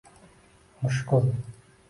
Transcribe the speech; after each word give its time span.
Mushkul 0.81 1.27